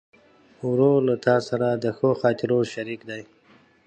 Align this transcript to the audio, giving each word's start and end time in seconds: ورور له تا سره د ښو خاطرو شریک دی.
ورور 0.69 0.99
له 1.09 1.15
تا 1.25 1.35
سره 1.49 1.67
د 1.73 1.85
ښو 1.97 2.09
خاطرو 2.21 2.59
شریک 2.73 3.01
دی. 3.09 3.21